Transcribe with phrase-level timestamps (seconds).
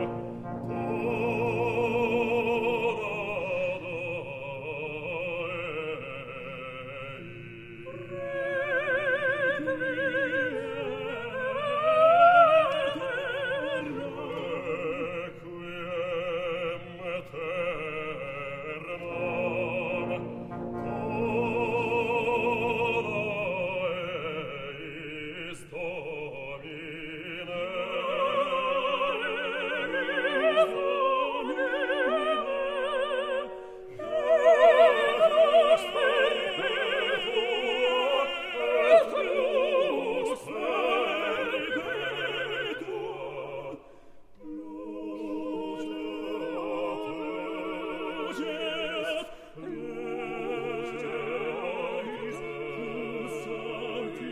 [0.00, 0.29] Thank you.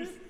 [0.00, 0.20] Christus,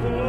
[0.00, 0.27] Oh.